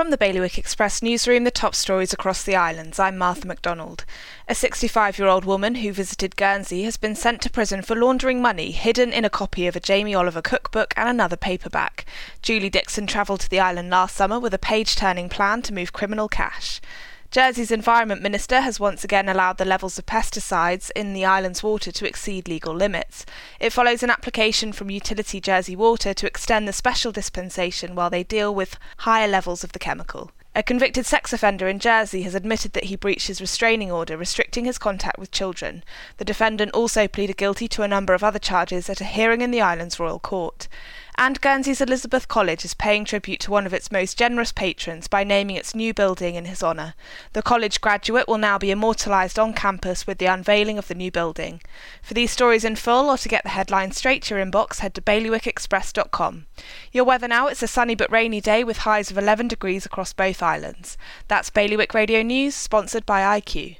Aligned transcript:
From 0.00 0.08
the 0.08 0.16
Bailiwick 0.16 0.56
Express 0.56 1.02
newsroom, 1.02 1.44
the 1.44 1.50
top 1.50 1.74
stories 1.74 2.14
across 2.14 2.42
the 2.42 2.56
islands. 2.56 2.98
I'm 2.98 3.18
Martha 3.18 3.46
MacDonald. 3.46 4.06
A 4.48 4.54
65 4.54 5.18
year 5.18 5.28
old 5.28 5.44
woman 5.44 5.74
who 5.74 5.92
visited 5.92 6.36
Guernsey 6.36 6.84
has 6.84 6.96
been 6.96 7.14
sent 7.14 7.42
to 7.42 7.50
prison 7.50 7.82
for 7.82 7.94
laundering 7.94 8.40
money 8.40 8.70
hidden 8.70 9.12
in 9.12 9.26
a 9.26 9.28
copy 9.28 9.66
of 9.66 9.76
a 9.76 9.80
Jamie 9.80 10.14
Oliver 10.14 10.40
cookbook 10.40 10.94
and 10.96 11.06
another 11.06 11.36
paperback. 11.36 12.06
Julie 12.40 12.70
Dixon 12.70 13.06
travelled 13.06 13.40
to 13.40 13.50
the 13.50 13.60
island 13.60 13.90
last 13.90 14.16
summer 14.16 14.40
with 14.40 14.54
a 14.54 14.58
page 14.58 14.96
turning 14.96 15.28
plan 15.28 15.60
to 15.60 15.74
move 15.74 15.92
criminal 15.92 16.28
cash. 16.28 16.80
Jersey's 17.30 17.70
Environment 17.70 18.20
Minister 18.20 18.60
has 18.60 18.80
once 18.80 19.04
again 19.04 19.28
allowed 19.28 19.58
the 19.58 19.64
levels 19.64 19.96
of 20.00 20.06
pesticides 20.06 20.90
in 20.96 21.12
the 21.12 21.24
island's 21.24 21.62
water 21.62 21.92
to 21.92 22.04
exceed 22.04 22.48
legal 22.48 22.74
limits. 22.74 23.24
It 23.60 23.72
follows 23.72 24.02
an 24.02 24.10
application 24.10 24.72
from 24.72 24.90
Utility 24.90 25.40
Jersey 25.40 25.76
Water 25.76 26.12
to 26.12 26.26
extend 26.26 26.66
the 26.66 26.72
special 26.72 27.12
dispensation 27.12 27.94
while 27.94 28.10
they 28.10 28.24
deal 28.24 28.52
with 28.52 28.80
higher 28.98 29.28
levels 29.28 29.62
of 29.62 29.70
the 29.70 29.78
chemical. 29.78 30.32
A 30.56 30.64
convicted 30.64 31.06
sex 31.06 31.32
offender 31.32 31.68
in 31.68 31.78
Jersey 31.78 32.22
has 32.22 32.34
admitted 32.34 32.72
that 32.72 32.86
he 32.86 32.96
breached 32.96 33.28
his 33.28 33.40
restraining 33.40 33.92
order 33.92 34.16
restricting 34.16 34.64
his 34.64 34.78
contact 34.78 35.16
with 35.16 35.30
children. 35.30 35.84
The 36.16 36.24
defendant 36.24 36.72
also 36.72 37.06
pleaded 37.06 37.36
guilty 37.36 37.68
to 37.68 37.82
a 37.84 37.88
number 37.88 38.14
of 38.14 38.24
other 38.24 38.40
charges 38.40 38.90
at 38.90 39.00
a 39.00 39.04
hearing 39.04 39.40
in 39.40 39.52
the 39.52 39.60
island's 39.60 40.00
Royal 40.00 40.18
Court. 40.18 40.66
And 41.22 41.38
Guernsey's 41.42 41.82
Elizabeth 41.82 42.28
College 42.28 42.64
is 42.64 42.72
paying 42.72 43.04
tribute 43.04 43.40
to 43.40 43.50
one 43.50 43.66
of 43.66 43.74
its 43.74 43.92
most 43.92 44.16
generous 44.16 44.52
patrons 44.52 45.06
by 45.06 45.22
naming 45.22 45.56
its 45.56 45.74
new 45.74 45.92
building 45.92 46.34
in 46.34 46.46
his 46.46 46.62
honour. 46.62 46.94
The 47.34 47.42
college 47.42 47.82
graduate 47.82 48.26
will 48.26 48.38
now 48.38 48.56
be 48.56 48.70
immortalised 48.70 49.38
on 49.38 49.52
campus 49.52 50.06
with 50.06 50.16
the 50.16 50.24
unveiling 50.24 50.78
of 50.78 50.88
the 50.88 50.94
new 50.94 51.10
building. 51.10 51.60
For 52.02 52.14
these 52.14 52.30
stories 52.30 52.64
in 52.64 52.74
full 52.74 53.10
or 53.10 53.18
to 53.18 53.28
get 53.28 53.42
the 53.42 53.50
headlines 53.50 53.98
straight 53.98 54.22
to 54.22 54.34
your 54.34 54.42
inbox, 54.42 54.78
head 54.78 54.94
to 54.94 55.02
bailiwickexpress.com. 55.02 56.46
Your 56.90 57.04
weather 57.04 57.28
now, 57.28 57.48
it's 57.48 57.62
a 57.62 57.68
sunny 57.68 57.94
but 57.94 58.10
rainy 58.10 58.40
day 58.40 58.64
with 58.64 58.78
highs 58.78 59.10
of 59.10 59.18
11 59.18 59.48
degrees 59.48 59.84
across 59.84 60.14
both 60.14 60.42
islands. 60.42 60.96
That's 61.28 61.50
Bailiwick 61.50 61.92
Radio 61.92 62.22
News, 62.22 62.54
sponsored 62.54 63.04
by 63.04 63.38
IQ. 63.38 63.76